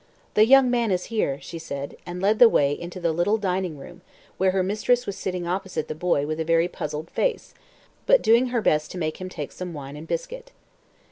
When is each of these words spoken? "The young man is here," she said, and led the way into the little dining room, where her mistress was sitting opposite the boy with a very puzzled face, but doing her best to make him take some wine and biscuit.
"The 0.33 0.47
young 0.47 0.71
man 0.71 0.89
is 0.89 1.05
here," 1.13 1.39
she 1.41 1.59
said, 1.59 1.95
and 2.07 2.23
led 2.23 2.39
the 2.39 2.49
way 2.49 2.71
into 2.73 2.99
the 2.99 3.11
little 3.11 3.37
dining 3.37 3.77
room, 3.77 4.01
where 4.39 4.49
her 4.49 4.63
mistress 4.63 5.05
was 5.05 5.15
sitting 5.15 5.45
opposite 5.45 5.87
the 5.87 5.93
boy 5.93 6.25
with 6.25 6.39
a 6.39 6.43
very 6.43 6.67
puzzled 6.67 7.11
face, 7.11 7.53
but 8.07 8.23
doing 8.23 8.47
her 8.47 8.63
best 8.63 8.89
to 8.93 8.97
make 8.97 9.21
him 9.21 9.29
take 9.29 9.51
some 9.51 9.73
wine 9.75 9.95
and 9.95 10.07
biscuit. 10.07 10.53